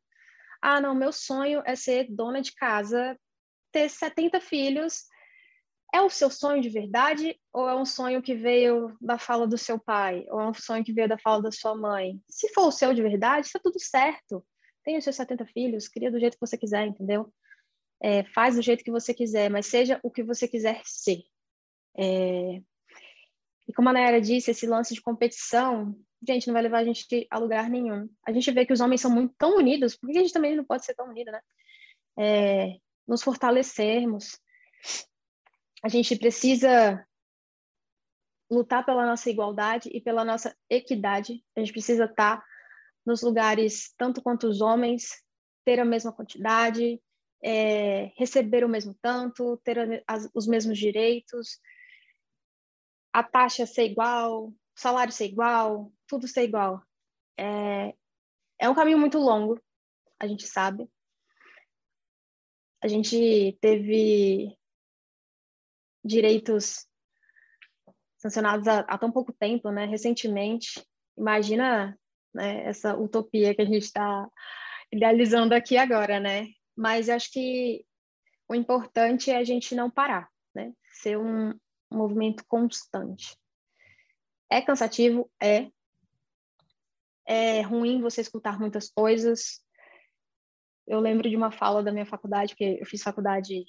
[0.63, 3.19] Ah, não, meu sonho é ser dona de casa,
[3.73, 5.07] ter 70 filhos
[5.93, 9.59] é o seu sonho de verdade ou é um sonho que veio da fala do
[9.59, 12.23] seu pai ou é um sonho que veio da fala da sua mãe?
[12.31, 14.47] Se for o seu de verdade, está tudo certo.
[14.85, 17.29] Tem os seus 70 filhos, cria do jeito que você quiser, entendeu?
[18.03, 21.23] É, faz do jeito que você quiser, mas seja o que você quiser ser.
[21.97, 22.61] É...
[23.69, 25.97] E como a Nayara disse, esse lance de competição,
[26.27, 28.09] gente, não vai levar a gente a lugar nenhum.
[28.27, 30.57] A gente vê que os homens são muito tão unidos, por que a gente também
[30.57, 31.41] não pode ser tão unido, né?
[32.19, 32.77] É...
[33.07, 34.39] Nos fortalecermos,
[35.83, 37.07] a gente precisa
[38.51, 41.43] lutar pela nossa igualdade e pela nossa equidade.
[41.57, 42.43] A gente precisa estar
[43.05, 45.23] nos lugares tanto quanto os homens,
[45.65, 47.01] ter a mesma quantidade,
[47.43, 51.61] é, receber o mesmo tanto, ter as, os mesmos direitos,
[53.13, 56.83] a taxa ser igual, o salário ser igual, tudo ser igual.
[57.39, 57.95] É,
[58.59, 59.61] é um caminho muito longo,
[60.19, 60.89] a gente sabe.
[62.81, 64.57] A gente teve
[66.05, 66.87] direitos
[68.19, 69.85] sancionados há, há tão pouco tempo, né?
[69.85, 70.85] Recentemente.
[71.17, 71.99] Imagina
[72.35, 74.29] né, essa utopia que a gente está
[74.93, 76.49] idealizando aqui agora, né?
[76.83, 77.87] Mas acho que
[78.49, 80.73] o importante é a gente não parar, né?
[80.91, 81.55] Ser um,
[81.89, 83.39] movimento constante.
[84.51, 85.31] É cansativo?
[85.41, 85.71] É.
[87.25, 89.65] É ruim você escutar muitas coisas.
[90.85, 93.65] Eu lembro de uma fala da minha faculdade, porque eu fiz faculdade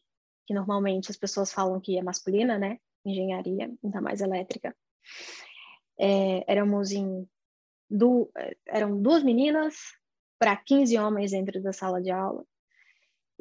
[0.47, 2.79] que normalmente as pessoas falam que é masculina, né?
[3.05, 4.75] Engenharia, ainda mais elétrica.
[5.99, 7.29] É, éramos em
[7.87, 8.31] du
[8.65, 9.75] eram duas meninas
[10.39, 12.43] para 15 homens dentro da sala de aula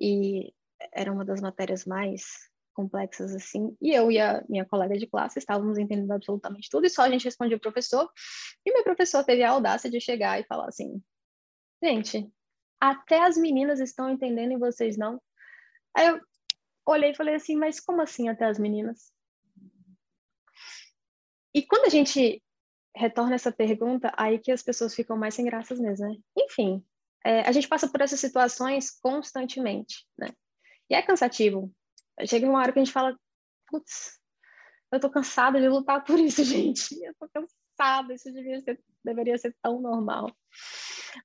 [0.03, 0.53] e
[0.93, 3.77] era uma das matérias mais complexas assim.
[3.81, 7.11] E eu e a minha colega de classe estávamos entendendo absolutamente tudo e só a
[7.11, 8.11] gente respondia o professor.
[8.67, 11.01] E meu professor teve a audácia de chegar e falar assim:
[11.83, 12.29] "Gente,
[12.81, 15.23] até as meninas estão entendendo e vocês não".
[15.97, 16.21] Aí eu
[16.85, 19.13] olhei e falei assim: "Mas como assim até as meninas?"
[21.55, 22.43] E quando a gente
[22.97, 26.17] retorna essa pergunta, aí que as pessoas ficam mais sem graças mesmo, né?
[26.37, 26.85] Enfim,
[27.25, 30.29] é, a gente passa por essas situações constantemente, né?
[30.91, 31.73] E é cansativo.
[32.27, 33.17] Chega uma hora que a gente fala,
[33.69, 34.19] putz,
[34.93, 37.03] eu tô cansada de lutar por isso, gente.
[37.03, 40.31] Eu tô cansada, isso devia ser, deveria ser tão normal.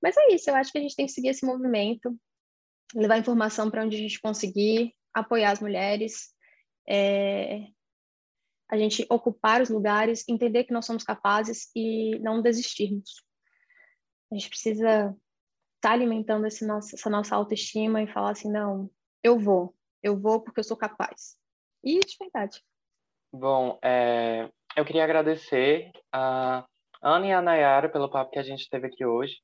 [0.01, 2.17] Mas é isso, eu acho que a gente tem que seguir esse movimento,
[2.95, 6.33] levar informação para onde a gente conseguir, apoiar as mulheres,
[6.87, 7.67] é,
[8.69, 13.23] a gente ocupar os lugares, entender que nós somos capazes e não desistirmos.
[14.31, 15.15] A gente precisa
[15.81, 18.89] tá alimentando esse nosso, essa nossa autoestima e falar assim, não,
[19.23, 21.37] eu vou, eu vou porque eu sou capaz.
[21.83, 22.61] E de verdade.
[23.31, 26.65] Bom, é, eu queria agradecer a
[27.01, 29.35] Ana e a Nayara pelo papo que a gente teve aqui hoje.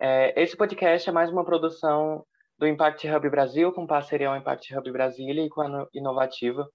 [0.00, 2.24] É, esse podcast é mais uma produção
[2.58, 6.68] do Impact Hub Brasil, com parceria ao Impact Hub Brasília e com a Inovativa.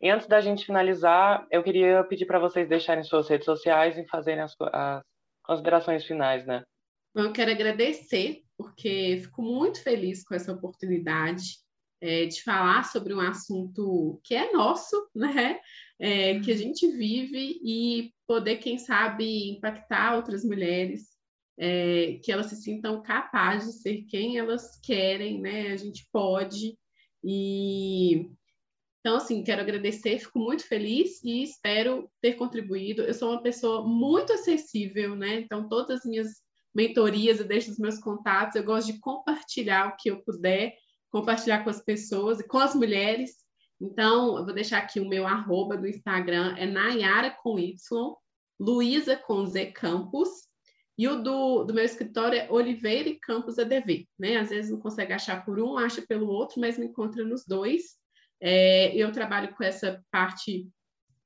[0.00, 4.06] E antes da gente finalizar, eu queria pedir para vocês deixarem suas redes sociais e
[4.08, 5.02] fazerem as, as
[5.42, 6.64] considerações finais, né?
[7.16, 11.58] Eu quero agradecer, porque fico muito feliz com essa oportunidade
[11.98, 15.58] é, de falar sobre um assunto que é nosso, né?
[15.98, 21.16] É, que a gente vive e poder, quem sabe, impactar outras mulheres
[21.58, 25.68] é, que elas se sintam capazes de ser quem elas querem, né?
[25.72, 26.78] A gente pode.
[27.24, 28.30] E
[29.00, 33.02] então, assim, quero agradecer, fico muito feliz e espero ter contribuído.
[33.02, 35.40] Eu sou uma pessoa muito acessível, né?
[35.40, 36.44] Então, todas as minhas
[36.76, 40.74] mentorias, eu deixo os meus contatos, eu gosto de compartilhar o que eu puder,
[41.10, 43.36] compartilhar com as pessoas e com as mulheres.
[43.80, 47.74] Então, eu vou deixar aqui o meu arroba do Instagram, é Nayara com Y,
[48.60, 50.28] Luísa com Z Campos,
[50.98, 54.36] e o do, do meu escritório é Oliveira e Campos ADV, né?
[54.36, 57.96] Às vezes não consegue achar por um, acha pelo outro, mas me encontra nos dois.
[58.40, 60.68] É, eu trabalho com essa parte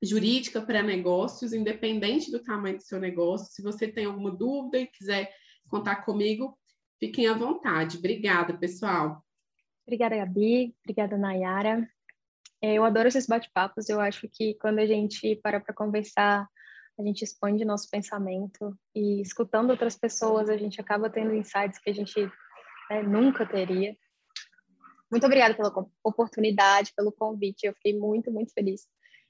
[0.01, 3.53] jurídica para negócios, independente do tamanho do seu negócio.
[3.53, 5.31] Se você tem alguma dúvida e quiser
[5.71, 6.55] contar comigo,
[6.99, 7.97] fiquem à vontade.
[7.97, 9.23] Obrigada, pessoal.
[9.87, 10.75] Obrigada, Gabi.
[10.83, 11.89] Obrigada, Nayara.
[12.61, 13.89] É, eu adoro esses bate-papos.
[13.89, 16.47] Eu acho que quando a gente para para conversar
[16.99, 21.89] a gente expande nosso pensamento e escutando outras pessoas a gente acaba tendo insights que
[21.89, 22.19] a gente
[22.89, 23.95] né, nunca teria.
[25.09, 27.65] Muito obrigada pela oportunidade, pelo convite.
[27.65, 28.87] Eu fiquei muito, muito feliz,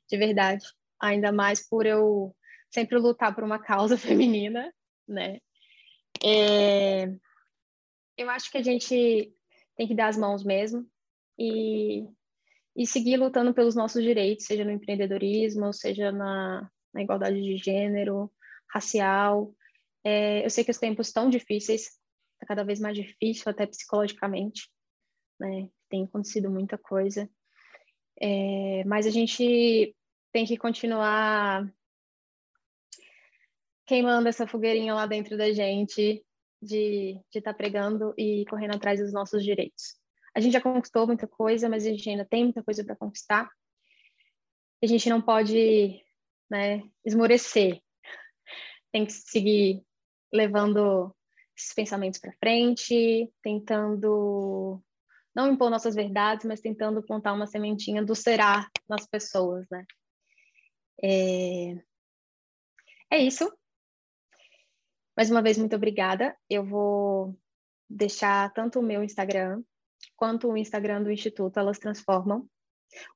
[0.10, 0.66] de verdade.
[1.00, 2.36] Ainda mais por eu
[2.70, 4.72] sempre lutar por uma causa feminina,
[5.08, 5.40] né?
[6.24, 7.06] É...
[8.18, 9.34] Eu acho que a gente
[9.76, 10.88] tem que dar as mãos mesmo
[11.38, 12.06] e,
[12.76, 18.32] e seguir lutando pelos nossos direitos, seja no empreendedorismo, seja na, na igualdade de gênero,
[18.70, 19.54] racial.
[20.04, 21.84] É, eu sei que os tempos estão difíceis,
[22.34, 24.70] está cada vez mais difícil, até psicologicamente,
[25.40, 25.70] né?
[25.90, 27.30] Tem acontecido muita coisa.
[28.20, 29.96] É, mas a gente
[30.32, 31.68] tem que continuar
[33.92, 36.26] queimando essa fogueirinha lá dentro da gente,
[36.62, 39.98] de estar tá pregando e correndo atrás dos nossos direitos.
[40.34, 43.50] A gente já conquistou muita coisa, mas a gente ainda tem muita coisa para conquistar.
[44.82, 46.02] A gente não pode
[46.50, 47.82] né, esmorecer.
[48.94, 49.84] Tem que seguir
[50.32, 51.14] levando
[51.58, 54.82] esses pensamentos para frente, tentando
[55.36, 59.86] não impor nossas verdades, mas tentando plantar uma sementinha do será nas pessoas, né?
[61.04, 61.76] É...
[63.12, 63.52] é isso.
[65.22, 66.36] Mais uma vez, muito obrigada.
[66.50, 67.40] Eu vou
[67.88, 69.62] deixar tanto o meu Instagram
[70.16, 72.50] quanto o Instagram do Instituto, elas transformam.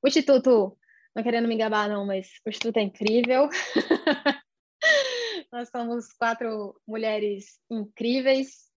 [0.00, 0.78] O Instituto,
[1.12, 3.48] não querendo me gabar não, mas o Instituto é incrível.
[5.52, 8.70] Nós somos quatro mulheres incríveis.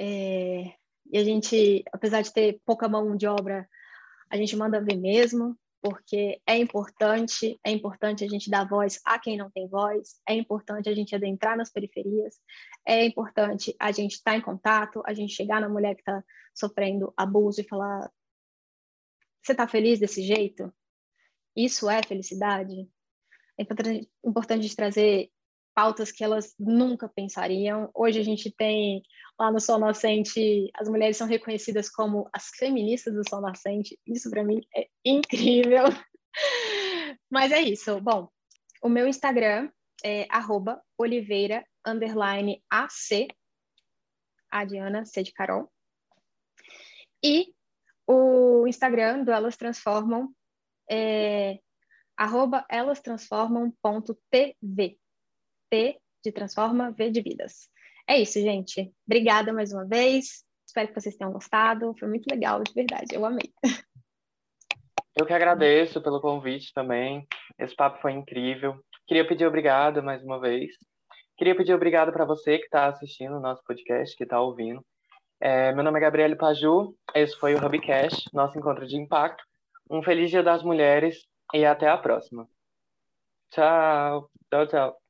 [0.00, 0.72] É,
[1.12, 3.68] e a gente, apesar de ter pouca mão de obra,
[4.30, 5.54] a gente manda ver mesmo
[5.84, 10.32] porque é importante, é importante a gente dar voz a quem não tem voz, é
[10.32, 12.40] importante a gente adentrar nas periferias,
[12.86, 16.24] é importante a gente estar tá em contato, a gente chegar na mulher que está
[16.54, 18.10] sofrendo abuso e falar:
[19.42, 20.72] você está feliz desse jeito?
[21.54, 22.88] Isso é felicidade?
[23.58, 25.30] É importante, importante trazer
[25.74, 27.90] pautas que elas nunca pensariam.
[27.94, 29.02] Hoje a gente tem
[29.38, 33.98] lá no Sol Nascente, as mulheres são reconhecidas como as feministas do Sol Nascente.
[34.06, 35.84] Isso para mim é incrível.
[37.30, 38.00] Mas é isso.
[38.00, 38.28] Bom,
[38.82, 39.70] o meu Instagram
[40.04, 40.26] é
[40.96, 41.66] oliveira
[42.70, 43.28] AC,
[44.50, 45.70] a Diana C de Carol.
[47.22, 47.54] E
[48.06, 50.30] o Instagram do Elas Transformam
[50.90, 51.58] é
[52.16, 54.98] arroba elastransformam.tv.
[55.70, 57.68] T de transforma, V de vidas.
[58.08, 58.92] É isso, gente.
[59.06, 60.44] Obrigada mais uma vez.
[60.66, 61.94] Espero que vocês tenham gostado.
[61.98, 63.14] Foi muito legal, de verdade.
[63.14, 63.52] Eu amei.
[65.16, 67.26] Eu que agradeço pelo convite também.
[67.58, 68.76] Esse papo foi incrível.
[69.06, 70.72] Queria pedir obrigado mais uma vez.
[71.36, 74.84] Queria pedir obrigado para você que está assistindo o nosso podcast, que está ouvindo.
[75.40, 76.96] É, meu nome é Gabriele Paju.
[77.14, 79.44] Esse foi o Hubcast, nosso encontro de impacto.
[79.90, 82.48] Um feliz Dia das Mulheres e até a próxima.
[83.50, 84.30] Tchau.
[84.50, 85.03] Tchau, tchau.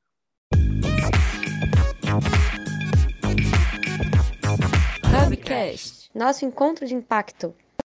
[5.65, 6.11] Hubcast.
[6.15, 7.55] Nosso encontro de impacto.